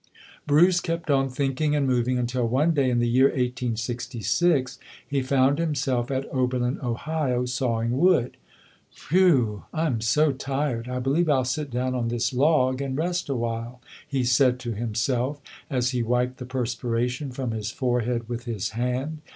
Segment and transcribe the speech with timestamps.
[0.47, 5.59] Bruce kept on thinking and moving until one day, in the year 1866, he found
[5.59, 8.35] himself at Ober lin, Ohio, sawing wood.
[9.11, 9.65] "Whew!
[9.71, 13.35] I am so tired, I believe I'll sit down on this log and rest a
[13.35, 18.69] while", he said to himself, as he wiped the perspiration from his forehead with his
[18.69, 19.19] hand.